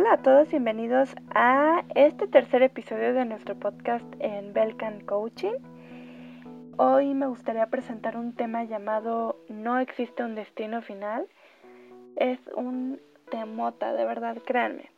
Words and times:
Hola 0.00 0.12
a 0.12 0.22
todos, 0.22 0.48
bienvenidos 0.50 1.12
a 1.34 1.82
este 1.96 2.28
tercer 2.28 2.62
episodio 2.62 3.14
de 3.14 3.24
nuestro 3.24 3.56
podcast 3.58 4.06
en 4.20 4.52
Belcan 4.52 5.00
Coaching. 5.00 5.54
Hoy 6.76 7.14
me 7.14 7.26
gustaría 7.26 7.66
presentar 7.66 8.16
un 8.16 8.32
tema 8.32 8.62
llamado 8.62 9.40
No 9.48 9.80
existe 9.80 10.22
un 10.22 10.36
destino 10.36 10.82
final. 10.82 11.26
Es 12.14 12.38
un 12.54 13.00
temota, 13.28 13.92
de 13.92 14.04
verdad, 14.04 14.36
créanme. 14.46 14.88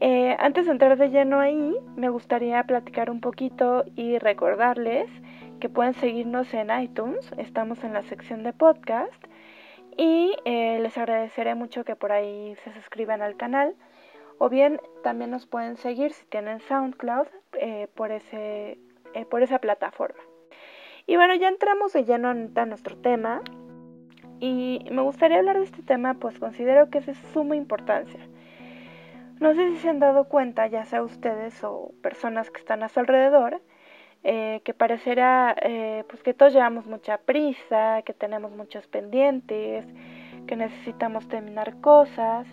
Eh, 0.00 0.34
antes 0.40 0.66
de 0.66 0.72
entrar 0.72 0.98
de 0.98 1.10
lleno 1.10 1.38
ahí, 1.38 1.76
me 1.94 2.08
gustaría 2.08 2.60
platicar 2.64 3.10
un 3.10 3.20
poquito 3.20 3.84
y 3.94 4.18
recordarles 4.18 5.08
que 5.60 5.68
pueden 5.68 5.94
seguirnos 5.94 6.52
en 6.52 6.76
iTunes, 6.82 7.30
estamos 7.38 7.84
en 7.84 7.92
la 7.92 8.02
sección 8.02 8.42
de 8.42 8.52
podcast 8.52 9.24
y 9.96 10.36
eh, 10.44 10.78
les 10.80 10.96
agradeceré 10.98 11.54
mucho 11.54 11.84
que 11.84 11.96
por 11.96 12.12
ahí 12.12 12.56
se 12.64 12.72
suscriban 12.72 13.22
al 13.22 13.36
canal 13.36 13.74
o 14.38 14.48
bien 14.48 14.80
también 15.02 15.30
nos 15.30 15.46
pueden 15.46 15.76
seguir 15.76 16.12
si 16.12 16.26
tienen 16.26 16.60
SoundCloud 16.60 17.28
eh, 17.54 17.88
por, 17.94 18.10
ese, 18.10 18.78
por 19.30 19.42
esa 19.42 19.58
plataforma. 19.58 20.20
Y 21.06 21.16
bueno, 21.16 21.34
ya 21.34 21.48
entramos 21.48 21.92
de 21.92 22.04
lleno 22.04 22.28
a 22.30 22.66
nuestro 22.66 22.96
tema 22.96 23.42
y 24.40 24.86
me 24.90 25.02
gustaría 25.02 25.38
hablar 25.38 25.58
de 25.58 25.64
este 25.64 25.82
tema 25.82 26.14
pues 26.14 26.38
considero 26.38 26.90
que 26.90 26.98
es 26.98 27.06
de 27.06 27.14
suma 27.32 27.56
importancia. 27.56 28.20
No 29.40 29.54
sé 29.54 29.70
si 29.70 29.76
se 29.78 29.88
han 29.90 29.98
dado 29.98 30.28
cuenta, 30.28 30.66
ya 30.66 30.84
sea 30.84 31.02
ustedes 31.02 31.62
o 31.64 31.92
personas 32.02 32.50
que 32.50 32.60
están 32.60 32.82
a 32.82 32.88
su 32.88 33.00
alrededor, 33.00 33.60
eh, 34.24 34.60
que 34.64 34.74
parecerá 34.74 35.54
eh, 35.62 36.04
pues 36.08 36.22
que 36.22 36.34
todos 36.34 36.52
llevamos 36.52 36.86
mucha 36.86 37.18
prisa, 37.18 38.02
que 38.04 38.12
tenemos 38.12 38.50
muchos 38.52 38.86
pendientes, 38.88 39.84
que 40.46 40.56
necesitamos 40.56 41.28
terminar 41.28 41.80
cosas 41.80 42.46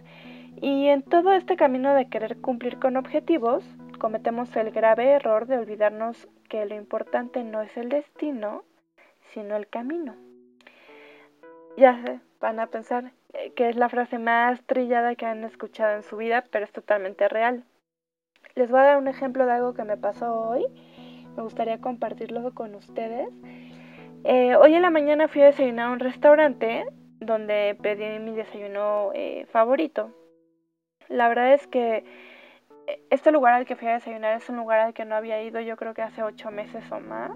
y 0.61 0.87
en 0.87 1.01
todo 1.01 1.33
este 1.33 1.55
camino 1.55 1.95
de 1.95 2.09
querer 2.09 2.37
cumplir 2.37 2.77
con 2.77 2.97
objetivos 2.97 3.63
cometemos 4.01 4.55
el 4.55 4.71
grave 4.71 5.11
error 5.11 5.45
de 5.45 5.59
olvidarnos 5.59 6.27
que 6.49 6.65
lo 6.65 6.73
importante 6.73 7.43
no 7.43 7.61
es 7.61 7.77
el 7.77 7.89
destino, 7.89 8.63
sino 9.31 9.55
el 9.55 9.67
camino. 9.67 10.15
Ya 11.77 12.03
sé, 12.03 12.19
van 12.39 12.59
a 12.59 12.65
pensar 12.65 13.11
eh, 13.33 13.51
que 13.55 13.69
es 13.69 13.75
la 13.75 13.89
frase 13.89 14.17
más 14.17 14.59
trillada 14.63 15.13
que 15.13 15.27
han 15.27 15.43
escuchado 15.43 15.95
en 15.95 16.01
su 16.01 16.17
vida, 16.17 16.43
pero 16.49 16.65
es 16.65 16.71
totalmente 16.71 17.29
real. 17.29 17.63
Les 18.55 18.71
voy 18.71 18.79
a 18.79 18.85
dar 18.85 18.97
un 18.97 19.07
ejemplo 19.07 19.45
de 19.45 19.51
algo 19.51 19.75
que 19.75 19.83
me 19.83 19.97
pasó 19.97 20.33
hoy. 20.33 20.65
Me 21.35 21.43
gustaría 21.43 21.79
compartirlo 21.79 22.53
con 22.53 22.75
ustedes. 22.75 23.29
Eh, 24.23 24.55
hoy 24.55 24.75
en 24.75 24.81
la 24.81 24.89
mañana 24.89 25.27
fui 25.27 25.41
a 25.41 25.45
desayunar 25.45 25.87
a 25.87 25.91
un 25.91 25.99
restaurante 25.99 26.85
donde 27.19 27.77
pedí 27.81 28.19
mi 28.19 28.35
desayuno 28.35 29.11
eh, 29.13 29.45
favorito. 29.51 30.11
La 31.07 31.27
verdad 31.27 31.53
es 31.53 31.67
que 31.67 32.03
este 33.09 33.31
lugar 33.31 33.53
al 33.53 33.65
que 33.65 33.75
fui 33.75 33.87
a 33.87 33.93
desayunar 33.93 34.35
es 34.35 34.49
un 34.49 34.57
lugar 34.57 34.79
al 34.79 34.93
que 34.93 35.05
no 35.05 35.15
había 35.15 35.41
ido 35.43 35.59
yo 35.59 35.77
creo 35.77 35.93
que 35.93 36.01
hace 36.01 36.23
ocho 36.23 36.51
meses 36.51 36.83
o 36.91 36.99
más. 36.99 37.31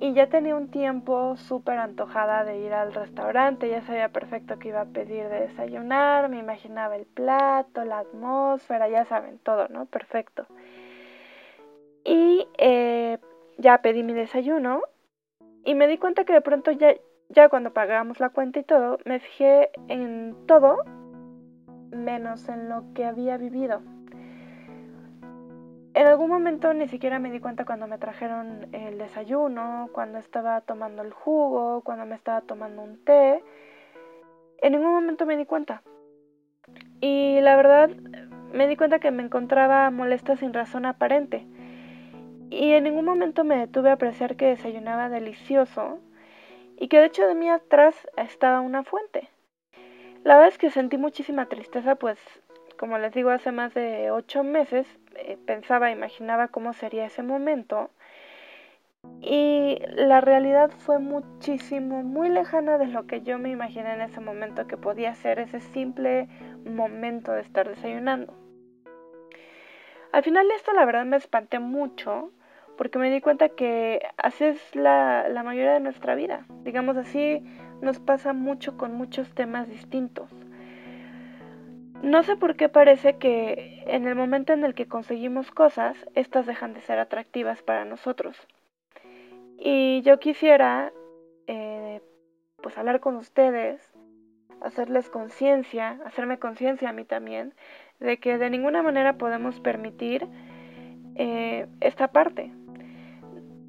Y 0.00 0.12
ya 0.12 0.28
tenía 0.28 0.56
un 0.56 0.70
tiempo 0.70 1.36
súper 1.36 1.78
antojada 1.78 2.44
de 2.44 2.58
ir 2.58 2.72
al 2.72 2.92
restaurante, 2.92 3.70
ya 3.70 3.80
sabía 3.82 4.08
perfecto 4.08 4.58
que 4.58 4.68
iba 4.68 4.80
a 4.80 4.86
pedir 4.86 5.28
de 5.28 5.40
desayunar, 5.42 6.28
me 6.28 6.38
imaginaba 6.38 6.96
el 6.96 7.06
plato, 7.06 7.84
la 7.84 8.00
atmósfera, 8.00 8.88
ya 8.88 9.04
saben, 9.04 9.38
todo, 9.38 9.68
¿no? 9.68 9.86
Perfecto. 9.86 10.46
Eh, 12.66 13.18
ya 13.58 13.82
pedí 13.82 14.02
mi 14.02 14.14
desayuno 14.14 14.80
y 15.66 15.74
me 15.74 15.86
di 15.86 15.98
cuenta 15.98 16.24
que 16.24 16.32
de 16.32 16.40
pronto 16.40 16.70
ya, 16.70 16.94
ya 17.28 17.50
cuando 17.50 17.74
pagamos 17.74 18.20
la 18.20 18.30
cuenta 18.30 18.58
y 18.58 18.62
todo, 18.62 18.96
me 19.04 19.20
fijé 19.20 19.68
en 19.88 20.34
todo 20.46 20.78
menos 21.90 22.48
en 22.48 22.70
lo 22.70 22.84
que 22.94 23.04
había 23.04 23.36
vivido. 23.36 23.82
En 25.92 26.06
algún 26.06 26.30
momento 26.30 26.72
ni 26.72 26.88
siquiera 26.88 27.18
me 27.18 27.30
di 27.30 27.38
cuenta 27.38 27.66
cuando 27.66 27.86
me 27.86 27.98
trajeron 27.98 28.66
el 28.72 28.96
desayuno, 28.96 29.90
cuando 29.92 30.16
estaba 30.16 30.62
tomando 30.62 31.02
el 31.02 31.12
jugo, 31.12 31.82
cuando 31.82 32.06
me 32.06 32.14
estaba 32.14 32.40
tomando 32.40 32.80
un 32.80 33.04
té. 33.04 33.44
En 34.62 34.72
ningún 34.72 34.90
momento 34.90 35.26
me 35.26 35.36
di 35.36 35.44
cuenta. 35.44 35.82
Y 37.02 37.42
la 37.42 37.56
verdad 37.56 37.90
me 38.54 38.66
di 38.68 38.76
cuenta 38.76 39.00
que 39.00 39.10
me 39.10 39.22
encontraba 39.22 39.90
molesta 39.90 40.38
sin 40.38 40.54
razón 40.54 40.86
aparente. 40.86 41.46
Y 42.50 42.72
en 42.72 42.84
ningún 42.84 43.04
momento 43.04 43.44
me 43.44 43.56
detuve 43.56 43.90
a 43.90 43.94
apreciar 43.94 44.36
que 44.36 44.46
desayunaba 44.46 45.08
delicioso 45.08 45.98
y 46.76 46.88
que 46.88 46.98
de 46.98 47.06
hecho 47.06 47.26
de 47.26 47.34
mí 47.34 47.48
atrás 47.48 48.08
estaba 48.16 48.60
una 48.60 48.84
fuente. 48.84 49.28
La 50.24 50.36
verdad 50.36 50.48
es 50.48 50.58
que 50.58 50.70
sentí 50.70 50.96
muchísima 50.96 51.46
tristeza, 51.46 51.96
pues 51.96 52.18
como 52.78 52.98
les 52.98 53.12
digo, 53.12 53.30
hace 53.30 53.52
más 53.52 53.74
de 53.74 54.10
ocho 54.10 54.42
meses 54.42 54.86
eh, 55.16 55.38
pensaba, 55.46 55.90
imaginaba 55.90 56.48
cómo 56.48 56.72
sería 56.72 57.06
ese 57.06 57.22
momento. 57.22 57.90
Y 59.20 59.78
la 59.94 60.20
realidad 60.20 60.70
fue 60.70 60.98
muchísimo, 60.98 62.02
muy 62.02 62.28
lejana 62.30 62.78
de 62.78 62.86
lo 62.86 63.06
que 63.06 63.20
yo 63.20 63.38
me 63.38 63.50
imaginé 63.50 63.94
en 63.94 64.00
ese 64.00 64.20
momento 64.20 64.66
que 64.66 64.76
podía 64.76 65.14
ser 65.14 65.38
ese 65.38 65.60
simple 65.60 66.28
momento 66.64 67.32
de 67.32 67.42
estar 67.42 67.68
desayunando. 67.68 68.43
Al 70.14 70.22
final 70.22 70.48
esto 70.52 70.72
la 70.72 70.84
verdad 70.84 71.04
me 71.04 71.16
espanté 71.16 71.58
mucho 71.58 72.30
porque 72.78 73.00
me 73.00 73.10
di 73.10 73.20
cuenta 73.20 73.48
que 73.48 74.00
así 74.16 74.44
es 74.44 74.76
la, 74.76 75.28
mayoría 75.44 75.72
de 75.72 75.80
nuestra 75.80 76.14
vida. 76.14 76.46
Digamos 76.62 76.96
así, 76.96 77.42
nos 77.82 77.98
pasa 77.98 78.32
mucho 78.32 78.76
con 78.76 78.94
muchos 78.94 79.34
temas 79.34 79.68
distintos. 79.68 80.30
No 82.00 82.22
sé 82.22 82.36
por 82.36 82.54
qué 82.54 82.68
parece 82.68 83.16
que 83.16 83.82
en 83.88 84.06
el 84.06 84.14
momento 84.14 84.52
en 84.52 84.64
el 84.64 84.74
que 84.74 84.86
conseguimos 84.86 85.50
cosas, 85.50 85.96
estas 86.14 86.46
dejan 86.46 86.74
de 86.74 86.82
ser 86.82 87.00
atractivas 87.00 87.62
para 87.62 87.84
nosotros. 87.84 88.36
Y 89.58 90.02
yo 90.02 90.20
quisiera, 90.20 90.92
eh, 91.48 92.00
pues, 92.62 92.78
hablar 92.78 93.00
con 93.00 93.16
ustedes, 93.16 93.82
hacerles 94.60 95.10
conciencia, 95.10 95.98
hacerme 96.04 96.38
conciencia 96.38 96.90
a 96.90 96.92
mí 96.92 97.04
también, 97.04 97.52
de 98.00 98.18
que 98.18 98.38
de 98.38 98.50
ninguna 98.50 98.82
manera 98.82 99.18
podemos 99.18 99.60
permitir 99.60 100.26
eh, 101.16 101.66
esta 101.80 102.08
parte. 102.08 102.52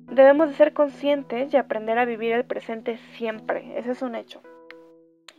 Debemos 0.07 0.49
de 0.49 0.55
ser 0.55 0.73
conscientes 0.73 1.53
y 1.53 1.57
aprender 1.57 1.97
a 1.97 2.05
vivir 2.05 2.31
el 2.31 2.45
presente 2.45 2.97
siempre, 3.15 3.77
ese 3.77 3.91
es 3.91 4.01
un 4.01 4.15
hecho. 4.15 4.41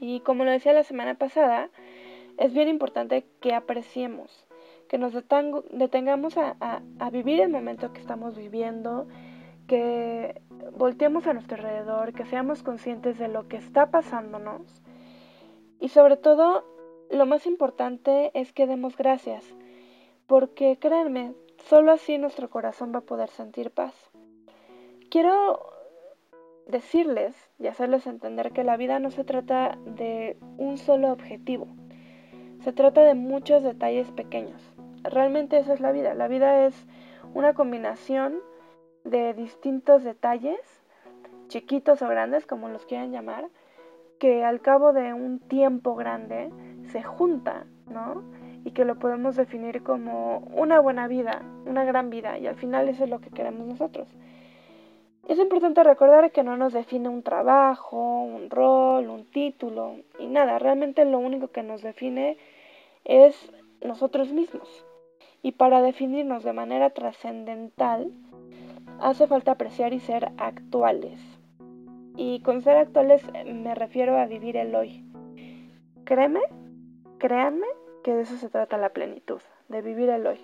Y 0.00 0.20
como 0.20 0.44
lo 0.44 0.50
decía 0.50 0.72
la 0.72 0.82
semana 0.82 1.14
pasada, 1.14 1.70
es 2.36 2.52
bien 2.52 2.69
importante 2.69 3.24
que 3.41 3.54
apreciemos, 3.54 4.47
que 4.88 4.98
nos 4.98 5.14
detengamos 5.14 6.36
a, 6.36 6.56
a, 6.60 7.10
vivir 7.10 7.41
el 7.41 7.48
momento 7.48 7.92
que 7.92 8.00
estamos 8.00 8.36
viviendo, 8.36 9.08
que 9.66 10.41
volteemos 10.76 11.26
a 11.26 11.32
nuestro 11.32 11.56
alrededor, 11.56 12.12
que 12.12 12.26
seamos 12.26 12.62
conscientes 12.62 13.18
de 13.18 13.28
lo 13.28 13.48
que 13.48 13.56
está 13.56 13.91
pasándonos 13.91 14.82
y 15.80 15.88
sobre 15.88 16.16
todo 16.16 16.64
lo 17.10 17.26
más 17.26 17.46
importante 17.46 18.30
es 18.34 18.52
que 18.52 18.66
demos 18.66 18.96
gracias, 18.96 19.44
porque 20.26 20.78
créanme, 20.78 21.34
solo 21.68 21.92
así 21.92 22.18
nuestro 22.18 22.50
corazón 22.50 22.92
va 22.94 22.98
a 22.98 23.02
poder 23.02 23.28
sentir 23.30 23.70
paz. 23.70 23.94
Quiero 25.10 25.60
decirles 26.66 27.34
y 27.58 27.68
hacerles 27.68 28.06
entender 28.06 28.52
que 28.52 28.64
la 28.64 28.76
vida 28.76 28.98
no 28.98 29.10
se 29.10 29.24
trata 29.24 29.78
de 29.84 30.36
un 30.58 30.78
solo 30.78 31.12
objetivo. 31.12 31.68
Se 32.60 32.72
trata 32.72 33.02
de 33.02 33.14
muchos 33.14 33.62
detalles 33.62 34.10
pequeños. 34.10 34.60
Realmente 35.04 35.58
esa 35.58 35.74
es 35.74 35.80
la 35.80 35.92
vida. 35.92 36.14
La 36.14 36.26
vida 36.26 36.66
es 36.66 36.86
una 37.34 37.54
combinación 37.54 38.40
de 39.04 39.34
distintos 39.34 40.02
detalles, 40.02 40.58
chiquitos 41.46 42.02
o 42.02 42.08
grandes, 42.08 42.46
como 42.46 42.68
los 42.68 42.84
quieran 42.86 43.12
llamar, 43.12 43.48
que 44.18 44.44
al 44.44 44.60
cabo 44.60 44.92
de 44.92 45.14
un 45.14 45.38
tiempo 45.38 45.94
grande 45.94 46.50
se 46.96 47.02
juntan, 47.02 47.66
¿no? 47.90 48.22
Y 48.64 48.70
que 48.70 48.86
lo 48.86 48.98
podemos 48.98 49.36
definir 49.36 49.82
como 49.82 50.38
una 50.54 50.80
buena 50.80 51.09
vida, 51.09 51.42
una 51.66 51.84
gran 51.84 52.09
vida, 52.09 52.38
y 52.38 52.47
al 52.47 52.54
final 52.54 52.88
eso 52.88 53.04
es 53.04 53.10
lo 53.10 53.21
que 53.21 53.28
queremos 53.28 53.66
nosotros. 53.66 54.09
Es 55.28 55.38
importante 55.38 55.84
recordar 55.84 56.32
que 56.32 56.42
no 56.42 56.56
nos 56.56 56.72
define 56.72 57.10
un 57.10 57.22
trabajo, 57.22 58.22
un 58.22 58.48
rol, 58.48 59.10
un 59.10 59.26
título 59.26 59.97
y 60.18 60.26
nada, 60.26 60.59
realmente 60.59 61.04
lo 61.04 61.18
único 61.18 61.48
que 61.48 61.62
nos 61.62 61.82
define 61.82 62.38
es 63.04 63.53
nosotros 63.82 64.32
mismos. 64.32 64.86
Y 65.42 65.53
para 65.53 65.82
definirnos 65.82 66.44
de 66.44 66.54
manera 66.54 66.88
trascendental, 66.88 68.10
hace 69.00 69.26
falta 69.26 69.53
apreciar 69.53 69.92
y 69.92 70.00
ser 70.00 70.32
actuales. 70.38 71.21
Y 72.16 72.41
con 72.41 72.62
ser 72.62 72.78
actuales 72.78 73.22
me 73.44 73.74
refiero 73.74 74.16
a 74.16 74.24
vivir 74.24 74.56
el 74.56 74.74
hoy. 74.74 75.04
Créeme, 76.04 76.41
créanme 77.26 77.66
que 78.04 78.14
de 78.14 78.22
eso 78.22 78.36
se 78.36 78.48
trata 78.48 78.78
la 78.78 78.90
plenitud, 78.90 79.40
de 79.66 79.82
vivir 79.82 80.08
el 80.10 80.28
hoy. 80.28 80.38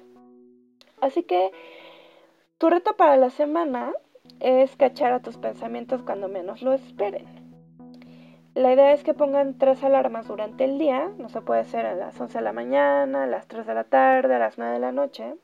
Así 1.01 1.23
que 1.23 1.53
tu 2.59 2.71
reto 2.71 2.97
para 2.97 3.17
la 3.17 3.31
semana 3.31 3.93
es 4.41 4.75
cachar 4.75 5.13
a 5.13 5.23
tus 5.23 5.37
pensamientos 5.37 6.03
cuando 6.03 6.27
menos 6.27 6.61
lo 6.61 6.73
esperen. 6.73 7.25
la 8.57 8.73
idea 8.73 8.93
es 8.93 9.05
que 9.05 9.15
pongan 9.15 9.59
tres 9.59 9.85
alarmas 9.85 10.27
durante 10.27 10.65
el 10.65 10.81
día, 10.81 11.09
no 11.19 11.29
se 11.29 11.41
puede 11.41 11.65
ser 11.67 11.87
a 11.87 11.95
las 11.95 12.21
11 12.21 12.39
de 12.39 12.45
la 12.45 12.53
mañana, 12.53 13.23
a 13.23 13.27
las 13.29 13.47
3 13.47 13.65
de 13.65 13.75
la 13.75 13.85
tarde, 13.85 14.35
a 14.35 14.41
las 14.41 14.59
9 14.59 14.73
de 14.73 14.81
la 14.81 14.91
noche. 14.91 15.37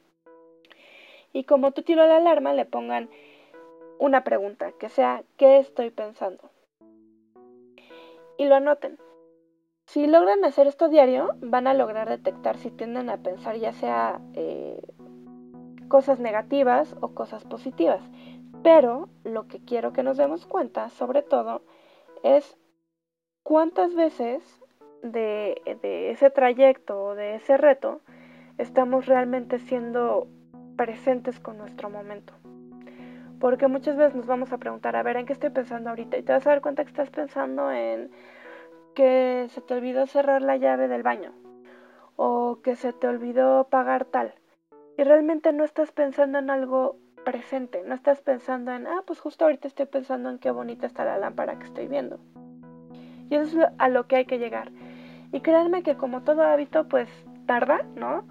Y 1.32 1.44
como 1.44 1.70
tú 1.70 1.82
tiro 1.82 2.05
la 2.05 2.17
alarma, 2.17 2.52
le 2.52 2.64
pongan 2.64 3.11
una 4.00 4.25
pregunta, 4.25 4.73
que 4.73 4.88
sea, 4.88 5.23
¿qué 5.37 5.58
estoy 5.58 5.90
pensando? 5.90 6.50
Y 8.38 8.46
lo 8.46 8.56
anoten. 8.56 8.99
Si 9.88 10.06
logran 10.06 10.44
hacer 10.44 10.67
esto 10.67 10.90
diario, 10.90 11.31
van 11.40 11.67
a 11.67 11.73
lograr 11.73 12.11
detectar 12.11 12.58
si 12.58 12.70
tienden 12.70 13.08
a 13.08 13.23
pensar 13.23 13.56
ya 13.56 13.73
sea 13.73 14.20
eh, 14.35 14.82
cosas 15.88 16.20
negativas 16.20 16.94
o 17.00 17.14
cosas 17.14 17.44
positivas. 17.44 18.02
Pero 18.62 19.08
lo 19.25 19.49
que 19.49 19.64
quiero 19.64 19.94
que 19.94 20.02
nos 20.02 20.19
demos 20.19 20.44
cuenta, 20.44 20.90
sobre 20.90 21.23
todo, 21.23 21.62
es 22.23 22.58
cuántas 23.43 23.94
veces 23.94 24.61
de, 25.02 25.58
de 25.81 26.11
ese 26.11 26.29
trayecto 26.29 27.02
o 27.02 27.14
de 27.14 27.37
ese 27.37 27.56
reto 27.56 28.02
estamos 28.58 29.06
realmente 29.06 29.58
siendo 29.58 30.29
presentes 30.76 31.40
con 31.40 31.56
nuestro 31.56 31.88
momento. 31.88 32.35
Porque 33.40 33.69
muchas 33.69 33.96
veces 33.96 34.14
nos 34.14 34.26
vamos 34.26 34.52
a 34.52 34.58
preguntar, 34.58 34.96
a 34.96 35.02
ver, 35.02 35.17
¿en 35.17 35.25
qué 35.25 35.32
estoy 35.32 35.49
pensando 35.49 35.88
ahorita? 35.88 36.19
Y 36.19 36.23
te 36.25 36.32
vas 36.32 36.46
a 36.46 36.50
dar 36.50 36.61
cuenta 36.61 36.85
que 36.85 36.90
estás 36.90 37.08
pensando 37.08 37.70
en 37.70 38.11
que 38.99 39.47
se 39.50 39.61
te 39.61 39.75
olvidó 39.75 40.09
cerrar 40.09 40.43
la 40.43 40.56
llave 40.56 40.89
del 40.89 41.05
baño 41.05 41.33
o 42.17 42.59
que 42.65 42.75
se 42.75 42.93
te 42.93 43.06
olvidó 43.06 43.69
pagar 43.71 44.05
tal. 44.06 44.35
Y 44.97 45.05
realmente 45.05 45.53
no 45.53 45.62
estás 45.62 45.93
pensando 45.93 46.41
en 46.41 46.50
algo 46.50 46.97
presente, 47.25 47.85
no 47.87 47.95
estás 47.95 48.21
pensando 48.23 48.73
en, 48.73 48.89
ah, 48.89 49.05
pues 49.06 49.21
justo 49.21 49.45
ahorita 49.45 49.69
estoy 49.69 49.87
pensando 49.87 50.31
en 50.31 50.41
qué 50.41 50.50
bonita 50.50 50.85
está 50.85 51.05
la 51.05 51.17
lámpara 51.17 51.61
que 51.61 51.67
estoy 51.67 51.87
viendo. 51.87 52.19
Y 53.31 53.37
eso 53.37 53.61
es 53.61 53.69
a 53.79 53.89
lo 53.89 54.09
que 54.09 54.17
hay 54.17 54.25
que 54.25 54.41
llegar. 54.41 54.73
Y 55.31 55.43
créanme 55.43 55.85
que 55.85 55.97
como 55.97 56.25
todo 56.25 56.43
hábito, 56.43 56.89
pues 56.89 57.09
tarda, 57.47 57.85
¿no? 57.95 58.27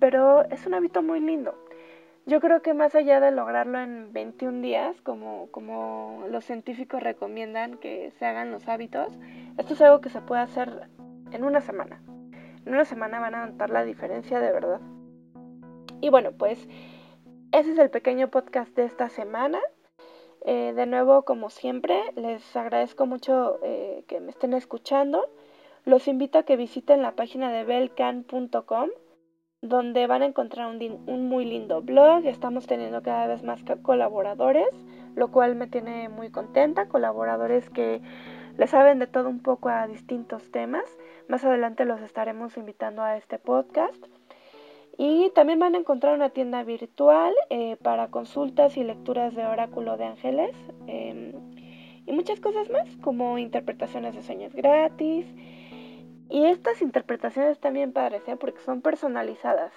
Pero 0.00 0.46
es 0.46 0.66
un 0.66 0.72
hábito 0.72 1.02
muy 1.02 1.20
lindo. 1.20 1.54
Yo 2.28 2.40
creo 2.40 2.60
que 2.60 2.74
más 2.74 2.92
allá 2.96 3.20
de 3.20 3.30
lograrlo 3.30 3.78
en 3.78 4.12
21 4.12 4.60
días, 4.60 5.00
como, 5.02 5.48
como 5.52 6.24
los 6.28 6.44
científicos 6.44 7.00
recomiendan 7.00 7.78
que 7.78 8.10
se 8.18 8.26
hagan 8.26 8.50
los 8.50 8.66
hábitos, 8.66 9.16
esto 9.58 9.74
es 9.74 9.80
algo 9.80 10.00
que 10.00 10.08
se 10.08 10.20
puede 10.20 10.42
hacer 10.42 10.88
en 11.30 11.44
una 11.44 11.60
semana. 11.60 12.02
En 12.66 12.72
una 12.72 12.84
semana 12.84 13.20
van 13.20 13.36
a 13.36 13.46
notar 13.46 13.70
la 13.70 13.84
diferencia 13.84 14.40
de 14.40 14.50
verdad. 14.50 14.80
Y 16.00 16.08
bueno, 16.08 16.32
pues 16.32 16.58
ese 17.52 17.70
es 17.70 17.78
el 17.78 17.90
pequeño 17.90 18.28
podcast 18.28 18.74
de 18.74 18.86
esta 18.86 19.08
semana. 19.08 19.60
Eh, 20.44 20.72
de 20.74 20.86
nuevo, 20.86 21.22
como 21.22 21.48
siempre, 21.48 22.02
les 22.16 22.56
agradezco 22.56 23.06
mucho 23.06 23.60
eh, 23.62 24.02
que 24.08 24.18
me 24.18 24.32
estén 24.32 24.52
escuchando. 24.52 25.30
Los 25.84 26.08
invito 26.08 26.38
a 26.40 26.42
que 26.42 26.56
visiten 26.56 27.02
la 27.02 27.12
página 27.12 27.52
de 27.52 27.62
belcan.com 27.62 28.88
donde 29.68 30.06
van 30.06 30.22
a 30.22 30.26
encontrar 30.26 30.68
un, 30.68 31.28
muy 31.28 31.44
lindo 31.44 31.82
blog. 31.82 32.26
Estamos 32.26 32.66
teniendo 32.66 33.02
cada 33.02 33.26
vez 33.26 33.42
más 33.42 33.62
colaboradores, 33.82 34.68
lo 35.14 35.30
cual 35.30 35.56
me 35.56 35.66
tiene 35.66 36.08
muy 36.08 36.30
contenta. 36.30 36.88
Colaboradores 36.88 37.68
que 37.70 38.00
le 38.56 38.66
saben 38.66 38.98
de 38.98 39.06
todo 39.06 39.28
un 39.28 39.40
poco 39.40 39.68
a 39.68 39.86
distintos 39.86 40.50
temas. 40.50 40.84
Más 41.28 41.44
adelante 41.44 41.84
los 41.84 42.00
estaremos 42.00 42.56
invitando 42.56 43.02
a 43.02 43.16
este 43.16 43.38
podcast. 43.38 44.02
Y 44.98 45.30
también 45.34 45.58
van 45.58 45.74
a 45.74 45.78
encontrar 45.78 46.14
una 46.14 46.30
tienda 46.30 46.62
virtual 46.64 47.34
eh, 47.50 47.76
para 47.82 48.08
consultas 48.08 48.76
y 48.78 48.84
lecturas 48.84 49.34
de 49.34 49.44
oráculo 49.44 49.96
de 49.96 50.04
ángeles. 50.04 50.56
Em, 50.86 51.32
y 52.06 52.12
muchas 52.12 52.40
cosas 52.40 52.70
más, 52.70 52.88
como 53.02 53.36
interpretaciones 53.36 54.14
de 54.14 54.22
sueños 54.22 54.54
gratis 54.54 55.26
y 56.28 56.44
estas 56.46 56.82
interpretaciones 56.82 57.58
también 57.60 57.92
padres, 57.92 58.22
¿eh? 58.26 58.36
porque 58.36 58.60
son 58.60 58.82
personalizadas. 58.82 59.72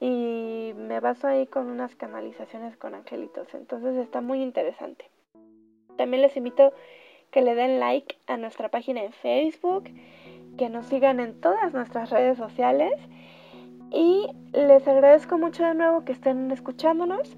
Y 0.00 0.72
me 0.76 1.00
baso 1.00 1.26
ahí 1.26 1.46
con 1.46 1.68
unas 1.68 1.94
canalizaciones 1.94 2.76
con 2.76 2.94
angelitos. 2.94 3.52
Entonces 3.54 3.96
está 3.96 4.20
muy 4.20 4.42
interesante. 4.42 5.10
También 5.96 6.22
les 6.22 6.36
invito 6.36 6.72
que 7.30 7.42
le 7.42 7.54
den 7.54 7.80
like 7.80 8.16
a 8.26 8.36
nuestra 8.36 8.68
página 8.68 9.02
en 9.02 9.12
Facebook, 9.12 9.84
que 10.56 10.68
nos 10.68 10.86
sigan 10.86 11.20
en 11.20 11.40
todas 11.40 11.72
nuestras 11.72 12.10
redes 12.10 12.38
sociales. 12.38 12.94
Y 13.90 14.28
les 14.52 14.86
agradezco 14.86 15.38
mucho 15.38 15.64
de 15.64 15.74
nuevo 15.74 16.04
que 16.04 16.12
estén 16.12 16.50
escuchándonos. 16.50 17.36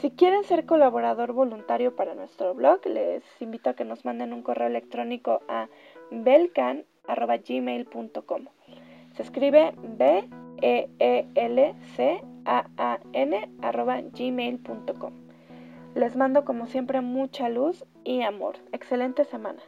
Si 0.00 0.10
quieren 0.10 0.44
ser 0.44 0.66
colaborador 0.66 1.32
voluntario 1.32 1.96
para 1.96 2.14
nuestro 2.14 2.54
blog, 2.54 2.84
les 2.86 3.24
invito 3.40 3.70
a 3.70 3.74
que 3.74 3.84
nos 3.84 4.04
manden 4.04 4.34
un 4.34 4.42
correo 4.42 4.66
electrónico 4.66 5.40
a 5.48 5.68
belcan 6.10 6.84
gmail.com. 7.08 8.44
Se 9.14 9.22
escribe 9.22 9.72
B 9.76 10.28
E 10.62 10.88
E 10.98 11.26
L 11.34 11.74
C 11.94 12.20
A 12.44 12.66
A 12.76 13.00
N 13.12 13.48
arroba 13.62 14.00
gmail.com. 14.00 15.12
Les 15.94 16.16
mando 16.16 16.44
como 16.44 16.66
siempre 16.66 17.00
mucha 17.00 17.48
luz 17.48 17.84
y 18.04 18.22
amor. 18.22 18.56
Excelente 18.72 19.24
semana. 19.24 19.62